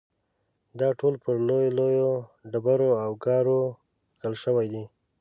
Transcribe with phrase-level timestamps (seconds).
[0.79, 2.11] دا ټول پر لویو لویو
[2.51, 3.61] ډبرو او ګارو
[4.19, 4.83] کښل شوي دي.